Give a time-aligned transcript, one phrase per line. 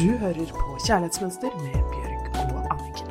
[0.00, 3.08] Du hører på Kjærlighetsmønster med Bjørg og Anniken.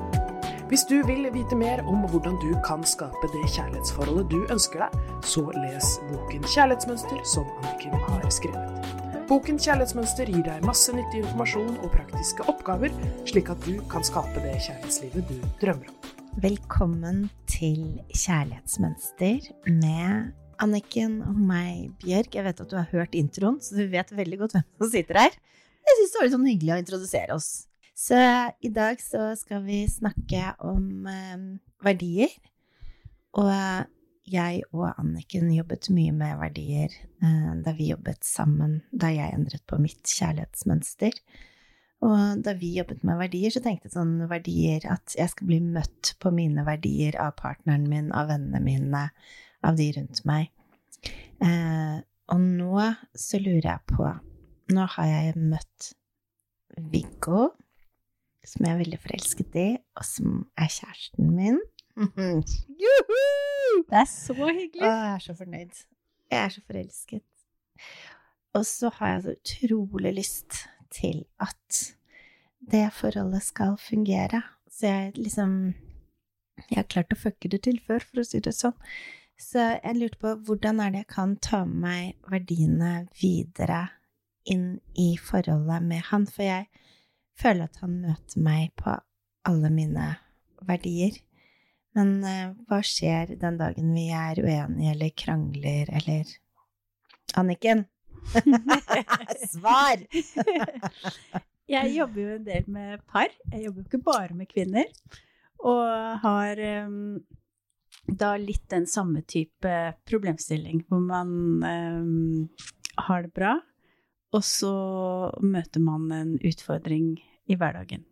[0.72, 4.96] Hvis du vil vite mer om hvordan du kan skape det kjærlighetsforholdet du ønsker deg,
[5.22, 8.90] så les boken Kjærlighetsmønster som Anniken har skrevet.
[9.30, 12.96] Boken Kjærlighetsmønster gir deg masse nyttig informasjon og praktiske oppgaver,
[13.30, 16.16] slik at du kan skape det kjærlighetslivet du drømmer om.
[16.42, 17.84] Velkommen til
[18.16, 22.34] Kjærlighetsmønster med Anniken og meg, Bjørg.
[22.34, 25.22] Jeg vet at du har hørt introen, så du vet veldig godt hvem som sitter
[25.28, 25.40] her.
[25.90, 27.50] Jeg syns det var litt sånn hyggelig å introdusere oss.
[27.98, 28.20] Så
[28.64, 31.40] i dag så skal vi snakke om eh,
[31.84, 32.36] verdier.
[33.40, 33.50] Og
[34.30, 39.66] jeg og Anniken jobbet mye med verdier eh, da vi jobbet sammen, da jeg endret
[39.70, 41.18] på mitt kjærlighetsmønster.
[42.06, 45.60] Og da vi jobbet med verdier, så tenkte jeg sånn verdier at jeg skal bli
[45.66, 49.04] møtt på mine verdier av partneren min, av vennene mine,
[49.66, 50.54] av de rundt meg.
[51.44, 52.00] Eh,
[52.30, 54.08] og nå så lurer jeg på
[54.70, 55.88] Nå har jeg møtt
[56.92, 57.48] Viggo,
[58.46, 61.58] som jeg er veldig forelsket i, og som er kjæresten min.
[62.84, 63.24] Juhu!
[63.90, 64.84] Det er så hyggelig.
[64.86, 65.82] Å, jeg er så fornøyd.
[66.30, 67.26] Jeg er så forelsket.
[68.60, 70.62] Og så har jeg så utrolig lyst
[70.94, 71.82] til at
[72.70, 74.44] det forholdet skal fungere.
[74.70, 75.74] Så jeg liksom
[76.70, 78.76] Jeg har klart å fucke det til før, for å si det sånn.
[79.40, 83.86] Så jeg lurte på hvordan er det jeg kan ta med meg verdiene videre
[84.52, 86.68] inn i forholdet med han, for jeg
[87.40, 88.98] føler at han møter meg på
[89.50, 90.12] alle mine
[90.68, 91.16] verdier.
[91.98, 96.36] Men uh, hva skjer den dagen vi er uenige eller krangler eller
[97.38, 97.86] Anniken?
[99.54, 100.02] Svar!
[101.76, 103.30] jeg jobber jo en del med par.
[103.52, 104.90] Jeg jobber jo ikke bare med kvinner.
[105.60, 107.20] Og har um,
[108.08, 109.74] da litt den samme type
[110.10, 111.32] problemstilling, hvor man
[111.64, 112.50] um,
[113.10, 113.58] har det bra,
[114.36, 114.74] og så
[115.42, 117.16] møter man en utfordring
[117.50, 118.06] i hverdagen.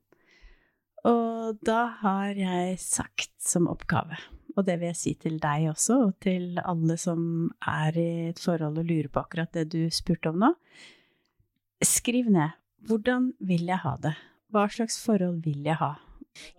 [1.07, 4.17] Og da har jeg sagt som oppgave,
[4.57, 7.21] og det vil jeg si til deg også, og til alle som
[7.61, 10.51] er i et forhold og lurer på akkurat det du spurte om nå,
[11.85, 14.13] skriv ned hvordan vil jeg ha det?
[14.53, 15.95] Hva slags forhold vil jeg ha?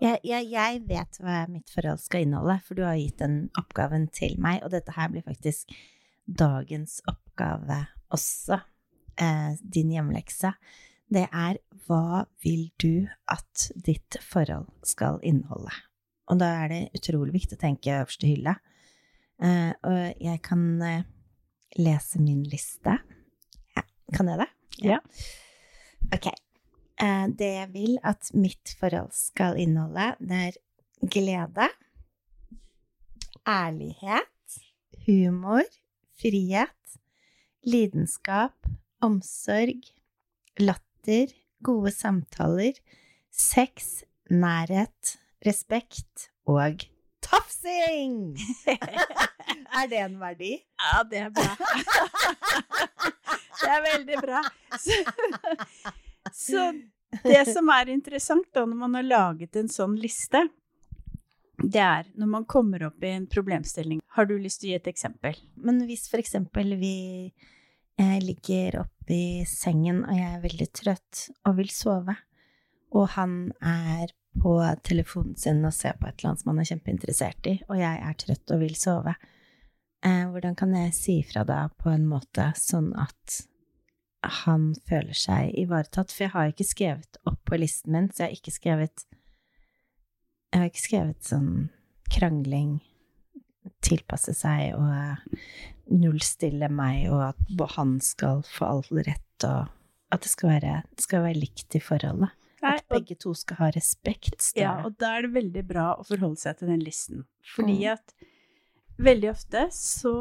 [0.02, 4.08] Jeg, jeg, jeg, vet hva mitt forhold skal inneholde, for du har gitt den oppgaven
[4.14, 5.70] til meg, og dette her blir faktisk
[6.26, 7.84] dagens oppgave
[8.14, 8.58] også
[9.20, 10.52] eh, din hjemlekse,
[11.08, 15.72] det er hva vil du at ditt forhold skal inneholde?
[16.28, 18.58] Og da er det utrolig viktig å tenke øverste hylle.
[19.40, 21.06] Eh, og jeg kan eh,
[21.80, 22.98] lese min liste.
[23.76, 24.48] Ja, kan jeg det?
[24.84, 25.00] Ja.
[26.12, 26.28] Ok.
[26.28, 30.58] Eh, det jeg vil at mitt forhold skal inneholde, det er
[31.14, 31.68] glede,
[33.48, 34.58] ærlighet,
[35.06, 35.64] humor,
[36.20, 36.98] frihet,
[37.64, 38.68] lidenskap,
[39.04, 39.86] omsorg,
[40.58, 41.32] latter,
[41.64, 42.78] gode samtaler,
[43.30, 45.16] sex, nærhet,
[45.46, 46.84] respekt og
[47.24, 48.36] tafsing!
[49.78, 50.52] er det en verdi?
[50.78, 51.56] Ja, det er bra.
[53.62, 54.44] det er veldig bra.
[54.78, 55.02] Så,
[56.34, 56.70] så
[57.24, 60.44] det som er interessant da, når man har laget en sånn liste,
[61.58, 64.76] det er når man kommer opp i en problemstilling Har du lyst til å gi
[64.78, 65.38] et eksempel?
[65.58, 67.32] Men hvis for eksempel vi
[67.98, 72.14] jeg ligger oppe i sengen, og jeg er veldig trøtt og vil sove.
[72.94, 74.54] Og han er på
[74.86, 78.02] telefonen sin og ser på et eller annet som han er kjempeinteressert i, og jeg
[78.06, 79.14] er trøtt og vil sove.
[80.06, 83.40] Eh, hvordan kan jeg si ifra da på en måte sånn at
[84.44, 86.14] han føler seg ivaretatt?
[86.14, 89.06] For jeg har ikke skrevet opp på listen min, så jeg har ikke skrevet
[90.48, 91.50] Jeg har ikke skrevet sånn
[92.08, 92.78] krangling,
[93.84, 95.38] tilpasse seg og
[95.88, 99.68] nullstille meg, og at han skal få all rett, og
[100.14, 102.34] at det skal være, det skal være likt i forholdet.
[102.64, 104.40] At begge to skal ha respekt.
[104.42, 104.64] Større.
[104.64, 107.22] ja, og da er det veldig bra å forholde seg til den listen.
[107.54, 107.92] Fordi mm.
[107.94, 108.14] at
[108.98, 110.14] veldig ofte så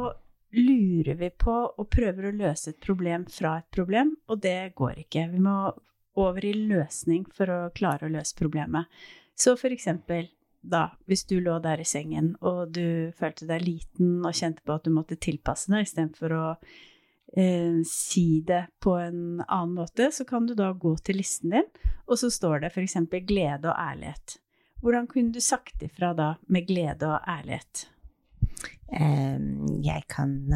[0.57, 5.04] lurer vi på og prøver å løse et problem fra et problem, og det går
[5.04, 5.27] ikke.
[5.33, 5.57] Vi må
[6.18, 8.89] over i løsning for å klare å løse problemet.
[9.38, 10.30] Så for eksempel
[10.68, 14.78] da, hvis du lå der i sengen og du følte deg liten og kjente på
[14.78, 16.46] at du måtte tilpasse deg istedenfor å
[17.34, 21.69] eh, si det på en annen måte, så kan du da gå til listen din,
[22.08, 23.00] og så står det f.eks.
[23.28, 24.38] glede og ærlighet.
[24.84, 27.88] Hvordan kunne du sagt ifra da med glede og ærlighet?
[28.88, 30.48] Um, jeg kan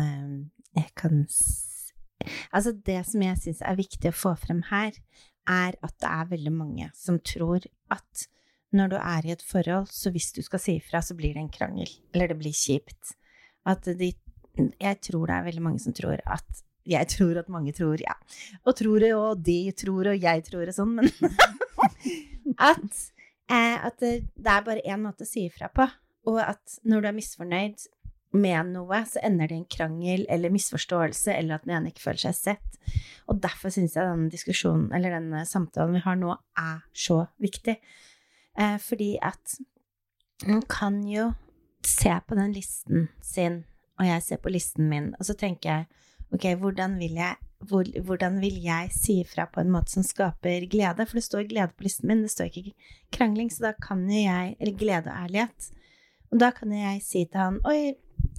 [0.76, 1.26] Jeg kan
[2.54, 4.94] Altså, det som jeg syns er viktig å få frem her,
[5.50, 8.28] er at det er veldig mange som tror at
[8.76, 11.44] når du er i et forhold, så hvis du skal si ifra, så blir det
[11.44, 11.90] en krangel.
[12.14, 13.16] Eller det blir kjipt.
[13.68, 14.14] At de
[14.82, 18.16] Jeg tror det er veldig mange som tror at jeg tror at mange tror, ja.
[18.66, 21.10] Og tror det, og de tror, og jeg tror det sånn, men
[22.72, 23.02] at,
[23.52, 25.86] eh, at det, det er bare én måte å si ifra på.
[26.30, 27.86] Og at når du er misfornøyd
[28.38, 32.06] med noe, så ender det i en krangel eller misforståelse, eller at den ene ikke
[32.06, 32.80] føler seg sett.
[33.30, 37.78] Og derfor syns jeg denne diskusjonen, eller denne samtalen vi har nå, er så viktig.
[38.60, 39.58] Eh, fordi at
[40.46, 41.32] man kan jo
[41.86, 43.64] se på den listen sin,
[44.00, 45.86] og jeg ser på listen min, og så tenker jeg
[46.32, 47.36] ok, hvordan vil jeg,
[47.70, 51.06] hvor, hvordan vil jeg si ifra på en måte som skaper glede?
[51.06, 52.74] For det står glede på listen min, det står ikke
[53.14, 55.72] krangling, så da kan jo jeg Eller glede og ærlighet.
[56.32, 57.94] Og da kan jeg si til han Oi,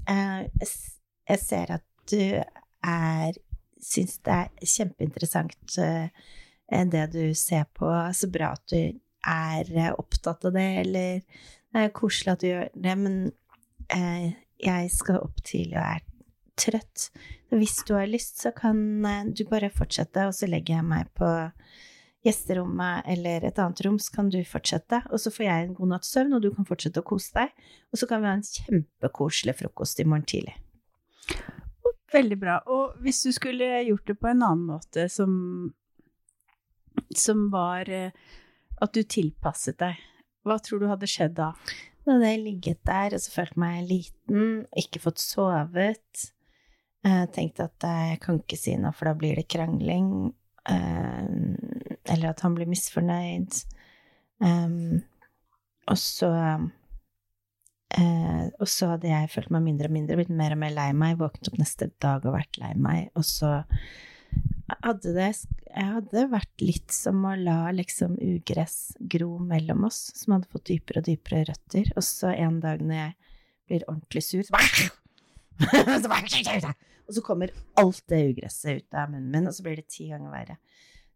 [0.09, 0.69] eh,
[1.29, 2.43] jeg ser at du
[2.83, 3.39] er
[3.83, 7.89] Syns det er kjempeinteressant eh, det du ser på.
[8.15, 11.21] Så bra at du er eh, opptatt av det, eller
[11.73, 13.21] det er koselig at du gjør det, men
[13.93, 14.33] eh,
[14.63, 16.03] jeg skal opp tidlig og er
[16.61, 17.09] trøtt.
[17.53, 18.77] Hvis du har lyst, så kan
[19.09, 21.31] eh, du bare fortsette, og så legger jeg meg på
[22.23, 25.03] gjesterommet eller et annet rom, så kan du fortsette.
[25.11, 27.65] Og så får jeg en god natts søvn, og du kan fortsette å kose deg.
[27.91, 30.55] Og så kan vi ha en kjempekoselig frokost i morgen tidlig.
[32.13, 32.61] Veldig bra.
[32.71, 35.33] Og hvis du skulle gjort det på en annen måte, som,
[37.17, 38.15] som var eh,
[38.81, 39.99] at du tilpasset deg,
[40.47, 41.53] hva tror du hadde skjedd da?
[42.03, 46.25] Da hadde jeg ligget der og så følt meg liten, ikke fått sovet.
[47.07, 50.33] Jeg tenkte at jeg kan ikke si noe, for da blir det krangling.
[50.71, 51.27] Eh,
[52.15, 53.55] eller at han blir misfornøyd.
[55.91, 56.31] Og så
[57.93, 61.19] Og så hadde jeg følt meg mindre og mindre, blitt mer og mer lei meg,
[61.21, 63.51] våknet opp neste dag og vært lei meg, og så
[64.83, 65.31] hadde det
[65.73, 70.69] Jeg hadde vært litt som å la liksom ugress gro mellom oss, som hadde fått
[70.71, 73.15] dypere og dypere røtter, og så en dag når jeg
[73.71, 74.53] blir ordentlig sur, så
[77.07, 80.09] og så kommer alt det ugresset ut av munnen min, og så blir det ti
[80.11, 80.59] ganger verre.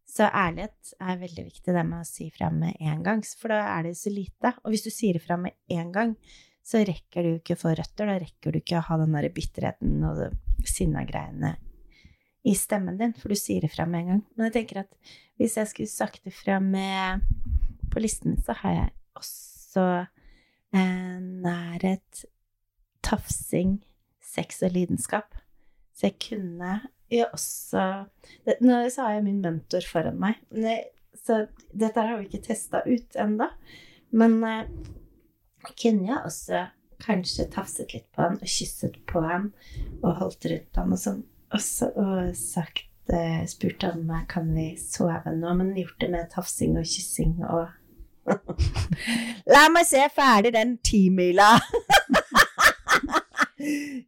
[0.06, 3.60] Så ærlighet er veldig viktig, det med å si fra med en gang, for da
[3.74, 4.54] er det så lite.
[4.62, 6.14] Og hvis du sier ifra med en gang,
[6.66, 9.30] så rekker du ikke å få røtter, da rekker du ikke å ha den derre
[9.34, 11.54] bitterheten og sinna greiene
[12.46, 14.22] i stemmen din, for du sier ifra med en gang.
[14.36, 17.24] Men jeg tenker at hvis jeg skulle sagt ifra med
[17.92, 19.84] På listen så har jeg også
[20.76, 22.24] eh, nærhet,
[23.02, 23.78] tafsing,
[24.20, 25.34] sex og lidenskap.
[25.94, 27.82] Så jeg kunne jo også
[28.60, 30.42] Nå så har jeg min mentor foran meg,
[31.16, 33.48] så dette har vi ikke testa ut ennå.
[34.14, 34.68] Men eh,
[35.72, 36.66] kunne jeg også
[37.02, 39.50] kanskje tafset litt på han og kysset på han
[40.02, 41.24] og holdt rundt han og sånn.
[41.56, 46.76] Også, og sagt eh, spurt om kan vi sove nå, men gjort det med tafsing
[46.80, 47.66] og kyssing og
[49.54, 51.54] La meg se ferdig den timila!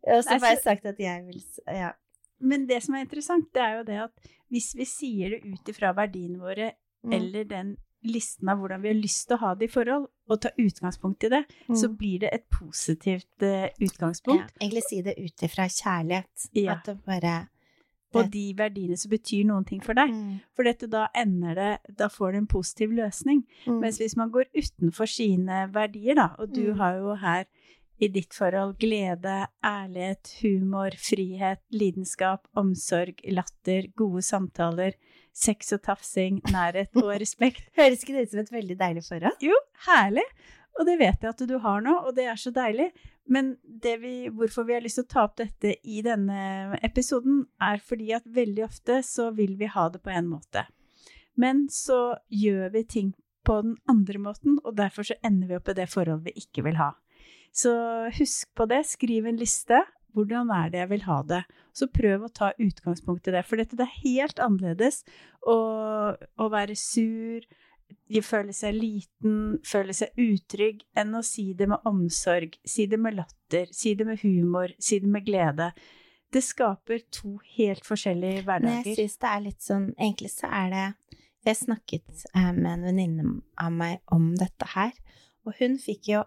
[0.09, 1.93] Og så har jeg sagt at jeg vil Ja.
[2.41, 5.71] Men det som er interessant, det er jo det at hvis vi sier det ut
[5.73, 6.71] ifra verdiene våre,
[7.05, 7.13] mm.
[7.13, 7.73] eller den
[8.07, 11.25] listen av hvordan vi har lyst til å ha det i forhold, og ta utgangspunkt
[11.25, 11.77] i det, mm.
[11.81, 14.53] så blir det et positivt uh, utgangspunkt.
[14.55, 16.51] Ja, egentlig si det ut ifra kjærlighet.
[16.57, 16.77] Ja.
[16.77, 17.39] At det bare det.
[18.17, 20.13] Og de verdiene som betyr noen ting for deg.
[20.15, 20.39] Mm.
[20.57, 23.43] For dette da ender det Da får du en positiv løsning.
[23.67, 23.83] Mm.
[23.83, 26.79] Mens hvis man går utenfor sine verdier, da, og du mm.
[26.81, 27.45] har jo her
[27.99, 34.95] i ditt forhold glede, ærlighet, humor, frihet, lidenskap, omsorg, latter, gode samtaler,
[35.39, 37.69] sex og tafsing, nærhet og respekt.
[37.79, 39.45] Høres ikke det ut som et veldig deilig forhold?
[39.45, 40.27] Jo, herlig!
[40.79, 42.93] Og det vet jeg at du har nå, og det er så deilig.
[43.29, 47.83] Men vi, hvorfor vi har lyst til å ta opp dette i denne episoden, er
[47.85, 50.65] fordi at veldig ofte så vil vi ha det på en måte.
[51.39, 53.11] Men så gjør vi ting
[53.47, 56.65] på den andre måten, og derfor så ender vi opp i det forholdet vi ikke
[56.67, 56.93] vil ha.
[57.55, 57.73] Så
[58.15, 59.83] husk på det, skriv en liste.
[60.19, 61.45] Hvordan er det jeg vil ha det?
[61.77, 65.05] Så prøv å ta utgangspunkt i det, for dette det er helt annerledes
[65.47, 65.59] å,
[66.19, 67.47] å være sur,
[68.27, 73.19] føle seg liten, føle seg utrygg, enn å si det med omsorg, si det med
[73.21, 75.71] latter, si det med humor, si det med glede.
[76.35, 78.83] Det skaper to helt forskjellige hverdager.
[78.83, 80.83] Men jeg syns det er litt sånn Egentlig så er det
[81.47, 84.93] Jeg snakket eh, med en venninne av meg om dette her,
[85.47, 86.27] og hun fikk jo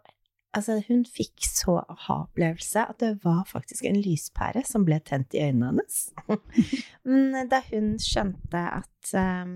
[0.51, 5.45] Altså, hun fikk så aha-opplevelse at det var faktisk en lyspære som ble tent i
[5.45, 6.01] øynene hennes.
[7.07, 9.53] Men da hun skjønte at, um,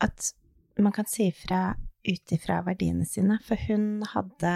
[0.00, 0.32] at
[0.80, 1.74] man kan si ifra
[2.08, 4.54] ut ifra verdiene sine, for hun hadde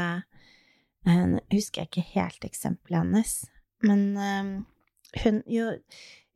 [1.06, 3.34] uh, Husker jeg ikke helt eksempelet hennes,
[3.84, 4.52] men um,
[5.22, 5.68] hun jo,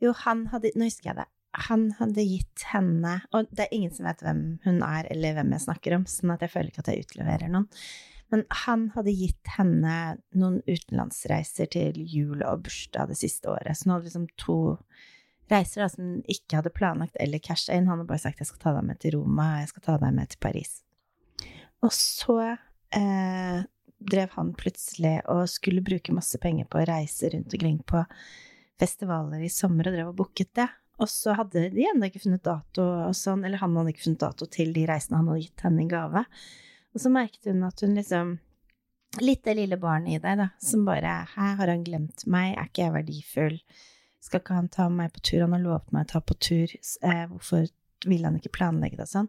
[0.03, 1.29] jo, han hadde Nå husker jeg det.
[1.67, 5.51] Han hadde gitt henne Og det er ingen som vet hvem hun er, eller hvem
[5.57, 7.67] jeg snakker om, sånn at jeg føler ikke at jeg utleverer noen.
[8.31, 9.95] Men han hadde gitt henne
[10.39, 14.59] noen utenlandsreiser til jul og bursdag det siste året, så hun hadde liksom to
[15.51, 17.89] reiser da, som han ikke hadde planlagt eller casha inn.
[17.91, 20.15] Han hadde bare sagt 'jeg skal ta deg med til Roma', 'jeg skal ta deg
[20.15, 20.83] med til Paris'.
[21.83, 22.59] Og så
[22.93, 23.65] eh,
[24.01, 28.05] drev han plutselig og skulle bruke masse penger på å reise rundt omkring på
[28.81, 30.69] festivaler i sommer, og drev og booket det.
[31.01, 32.85] Og så hadde de ennå ikke funnet dato,
[33.17, 35.89] sånn, eller han hadde ikke funnet dato til de reisene han hadde gitt henne i
[35.89, 36.25] gave.
[36.95, 38.39] Og så merket hun at hun liksom
[39.19, 42.53] Litt det lille barnet i deg, da, som bare Hæ, har han glemt meg?
[42.55, 43.57] Er ikke jeg verdifull?
[44.23, 45.41] Skal ikke han ta meg på tur?
[45.43, 46.71] Han har lovet meg å ta på tur.
[47.03, 47.67] Eh, hvorfor
[48.07, 49.27] vil han ikke planlegge det sånn?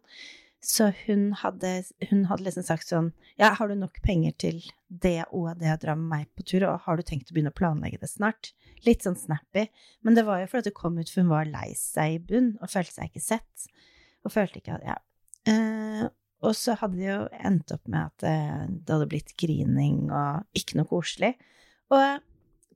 [0.61, 1.71] Så hun hadde,
[2.11, 3.09] hun hadde liksom sagt sånn
[3.41, 6.67] Ja, har du nok penger til det og det å dra med meg på tur,
[6.69, 8.51] og har du tenkt å begynne å planlegge det snart?
[8.85, 9.65] Litt sånn snappy.
[10.05, 12.53] Men det var jo fordi det kom ut for hun var lei seg i bunn
[12.61, 13.69] og følte seg ikke sett.
[14.21, 14.99] Og følte ikke at Ja.
[15.49, 16.09] Eh,
[16.41, 20.57] og så hadde det jo endt opp med at eh, det hadde blitt grining og
[20.57, 21.35] ikke noe koselig.
[21.93, 22.21] Og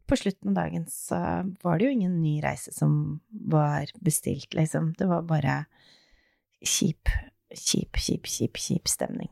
[0.05, 1.17] på slutten av dagen så
[1.65, 4.93] var det jo ingen ny reise som var bestilt, liksom.
[4.99, 5.63] Det var bare
[6.61, 7.09] kjip,
[7.49, 9.31] kjip, kjip, kjip, kjip stemning.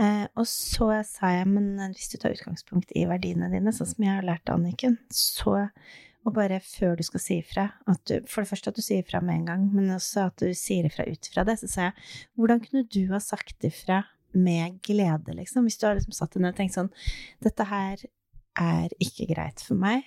[0.00, 4.06] Eh, og så sa jeg, men hvis du tar utgangspunkt i verdiene dine, sånn som
[4.06, 5.66] jeg har lært Anniken, så
[6.22, 9.40] og bare før du skal si ifra, for det første at du sier ifra med
[9.40, 12.62] en gang, men også at du sier ifra ut fra det, så sa jeg, hvordan
[12.62, 16.54] kunne du ha sagt ifra med glede, liksom, hvis du har liksom satt deg ned
[16.54, 16.92] og tenkt sånn,
[17.44, 18.04] dette her
[18.60, 20.06] er ikke greit for meg,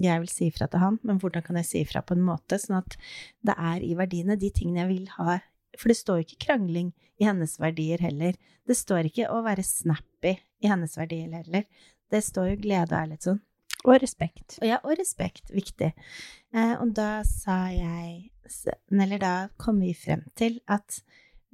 [0.00, 2.56] jeg vil si ifra til han, men hvordan kan jeg si ifra på en måte
[2.60, 2.96] sånn at
[3.44, 5.40] det er i verdiene, de tingene jeg vil ha,
[5.76, 9.66] for det står jo ikke krangling i hennes verdier heller, det står ikke å være
[9.66, 11.66] snappy i hennes verdier heller,
[12.10, 13.42] det står jo glede og ærlighet sånn.
[13.86, 14.58] Og respekt.
[14.60, 15.92] Og ja, og respekt, viktig.
[16.52, 18.28] Eh, og da sa jeg
[18.90, 21.00] Eller da kom vi frem til at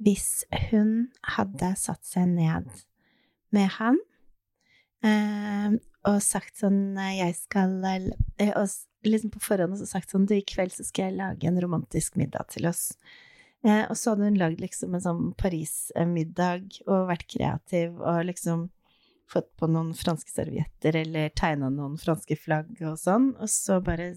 [0.01, 2.69] hvis hun hadde satt seg ned
[3.53, 3.99] med han
[5.05, 8.67] eh, og sagt sånn Jeg skal eh, Og
[9.07, 12.17] liksom på forhånd og sagt sånn Du, i kveld så skal jeg lage en romantisk
[12.19, 12.91] middag til oss.
[13.65, 18.67] Eh, og så hadde hun lagd liksom en sånn Paris-middag og vært kreativ og liksom
[19.31, 24.13] fått på noen franske servietter eller tegna noen franske flagg og sånn, og så bare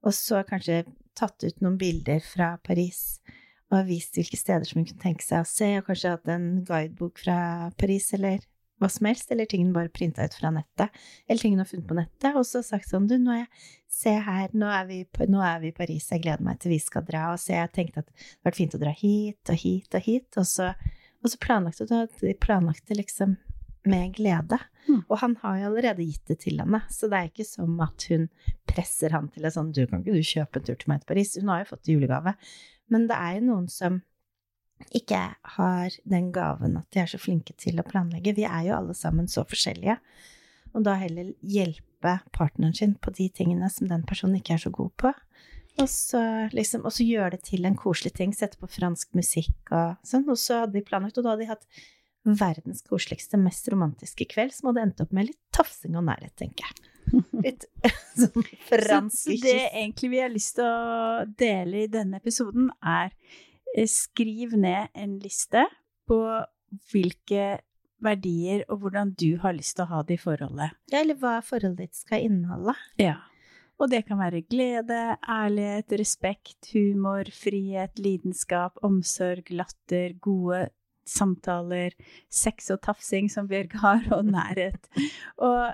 [0.00, 3.20] Og så kanskje tatt ut noen bilder fra Paris
[3.70, 6.46] og vist hvilke steder som hun kunne tenke seg å se, og kanskje hatt en
[6.64, 7.36] guidebok fra
[7.76, 8.40] Paris eller
[8.80, 10.96] hva som helst, eller ting hun bare printa ut fra nettet,
[11.28, 13.50] eller ting hun har funnet på nettet, og så sagt sånn, du, nå er jeg,
[13.92, 16.80] se her, nå er, vi, nå er vi i Paris, jeg gleder meg til vi
[16.80, 19.60] skal dra, og så jeg tenkte at det hadde vært fint å dra hit og
[19.60, 20.70] hit og hit, og så,
[21.20, 23.36] og så planlagte de planlagte liksom
[23.88, 24.58] med glede.
[24.88, 25.02] Mm.
[25.06, 28.06] Og han har jo allerede gitt det til henne, så det er ikke som at
[28.10, 28.28] hun
[28.68, 31.12] presser han til det sånn Du, kan ikke du kjøpe en tur til meg til
[31.12, 31.34] Paris?
[31.40, 32.34] Hun har jo fått julegave.
[32.90, 34.00] Men det er jo noen som
[34.96, 35.20] ikke
[35.56, 38.34] har den gaven at de er så flinke til å planlegge.
[38.38, 39.98] Vi er jo alle sammen så forskjellige.
[40.72, 44.72] Og da heller hjelpe partneren sin på de tingene som den personen ikke er så
[44.74, 45.12] god på.
[45.80, 46.20] Og så,
[46.52, 48.32] liksom, og så gjøre det til en koselig ting.
[48.36, 50.26] Sette på fransk musikk og sånn.
[50.28, 51.66] Og så hadde de planlagt, og da hadde de hatt
[52.26, 56.68] verdens koseligste, mest romantiske kveld, som hadde endt opp med litt tafsing og nærhet, tenker
[56.68, 56.86] jeg.
[57.44, 57.64] Litt
[58.20, 63.10] sånn fransk Så det egentlig vi har lyst til å dele i denne episoden, er
[63.74, 65.64] eh, skriv ned en liste
[66.10, 66.20] på
[66.92, 67.58] hvilke
[68.00, 70.76] verdier og hvordan du har lyst til å ha det i forholdet.
[70.92, 72.76] Ja, eller hva forholdet ditt skal inneholde.
[73.00, 73.18] Ja.
[73.80, 80.66] Og det kan være glede, ærlighet, respekt, humor, frihet, lidenskap, omsorg, latter, gode
[81.08, 81.94] samtaler,
[82.32, 84.90] sex og tafsing, som Bjørg har, og nærhet.
[85.40, 85.72] Og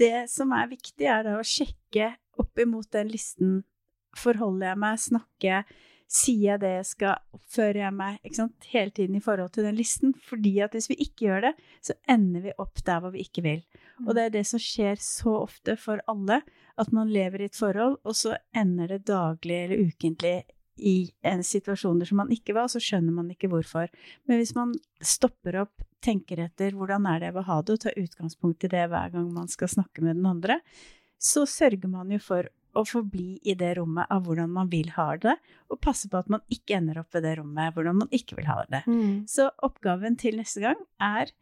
[0.00, 3.58] det som er viktig, er da å sjekke opp imot den listen.
[4.16, 8.68] Forholder jeg meg, snakker jeg, sier jeg det jeg skal, oppfører jeg meg ikke sant?
[8.70, 10.14] hele tiden i forhold til den listen?
[10.28, 11.54] Fordi at hvis vi ikke gjør det,
[11.84, 13.64] så ender vi opp der hvor vi ikke vil.
[14.06, 16.42] Og det er det som skjer så ofte for alle,
[16.76, 20.36] at man lever i et forhold, og så ender det daglig eller ukentlig
[20.76, 23.88] i en situasjoner som man ikke var, så skjønner man ikke hvorfor.
[24.28, 27.82] Men hvis man stopper opp, tenker etter hvordan er det jeg vil ha det, og
[27.82, 30.60] tar utgangspunkt i det hver gang man skal snakke med den andre,
[31.16, 35.08] så sørger man jo for å forbli i det rommet av hvordan man vil ha
[35.20, 35.36] det,
[35.72, 38.48] og passe på at man ikke ender opp ved det rommet hvordan man ikke vil
[38.50, 38.82] ha det.
[38.84, 39.24] Mm.
[39.30, 41.32] Så oppgaven til neste gang er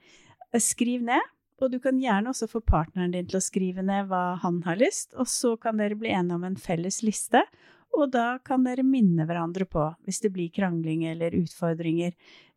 [0.62, 4.36] skriv ned, og du kan gjerne også få partneren din til å skrive ned hva
[4.42, 7.42] han har lyst, og så kan dere bli enige om en felles liste,
[7.98, 12.14] og da kan dere minne hverandre på, hvis det blir krangling eller utfordringer,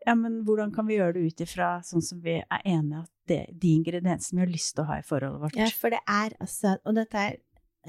[0.08, 3.12] ja, men hvordan kan vi gjøre det ut ifra sånn som vi er enige at
[3.28, 5.58] det, de ingrediensene vi har lyst til å ha i forholdet vårt?
[5.60, 7.36] Ja, for det er altså Og dette er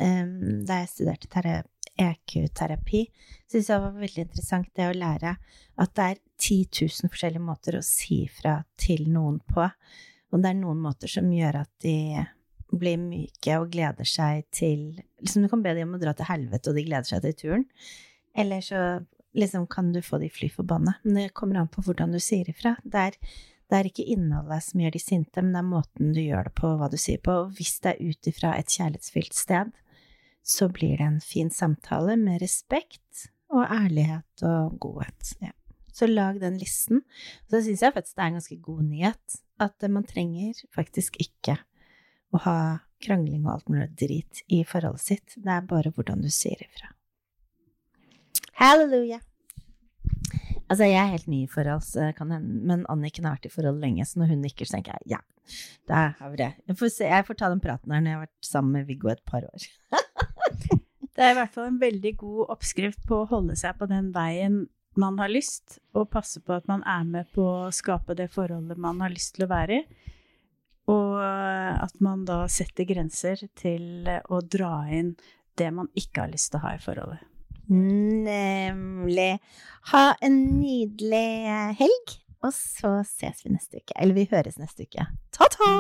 [0.03, 1.61] um, Da jeg studerte
[1.99, 3.05] EQ-terapi,
[3.51, 5.33] syntes jeg var veldig interessant det å lære
[5.83, 9.67] at det er 10 000 forskjellige måter å si fra til noen på.
[10.31, 11.97] Og det er noen måter som gjør at de
[12.77, 16.29] blir myke og gleder seg til liksom Du kan be dem om å dra til
[16.29, 17.65] helvete, og de gleder seg til turen.
[18.39, 18.83] Eller så
[19.39, 20.99] liksom kan du få de fly forbanna.
[21.03, 22.77] Men det kommer an på hvordan du sier ifra.
[22.85, 23.19] Det er,
[23.69, 26.55] det er ikke innholdet som gjør de sinte, men det er måten du gjør det
[26.61, 27.35] på, hva du sier på.
[27.45, 29.73] Og hvis det er ut ifra et kjærlighetsfylt sted,
[30.49, 35.35] så blir det en fin samtale med respekt og ærlighet og godhet.
[35.43, 35.53] Ja.
[35.93, 37.03] Så lag den listen.
[37.47, 41.19] Og så syns jeg faktisk det er en ganske god nyhet at man trenger faktisk
[41.19, 41.59] ikke
[42.35, 42.59] å ha
[43.05, 45.37] krangling og alt mulig drit i forholdet sitt.
[45.37, 46.93] Det er bare hvordan du sier ifra.
[48.59, 49.21] Halleluja!
[50.69, 51.87] Altså, jeg er helt ny i forhold,
[52.45, 55.21] men Anniken har vært i forhold lenge, så når hun nikker, så tenker jeg ja,
[55.89, 56.51] der har vi det.
[56.69, 58.91] Jeg får, se, jeg får ta den praten her når jeg har vært sammen med
[58.91, 59.69] Viggo et par år.
[61.17, 64.13] det er i hvert fall en veldig god oppskrift på å holde seg på den
[64.17, 64.67] veien
[64.99, 68.81] man har lyst, og passe på at man er med på å skape det forholdet
[68.83, 70.07] man har lyst til å være i.
[70.89, 75.17] Og at man da setter grenser til å dra inn
[75.59, 77.25] det man ikke har lyst til å ha i forholdet.
[77.69, 79.39] Nemlig.
[79.93, 83.93] Ha en nydelig helg, og så ses vi neste uke.
[83.97, 85.09] Eller vi høres neste uke.
[85.37, 85.73] Ta-ta!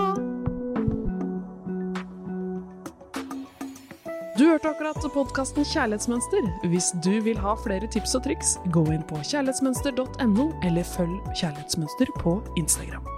[4.38, 6.45] Du hørte akkurat podkasten Kjærlighetsmønster.
[6.71, 12.12] Hvis du vil ha flere tips og triks, gå inn på kjærlighetsmønster.no, eller følg Kjærlighetsmønster
[12.21, 13.18] på Instagram.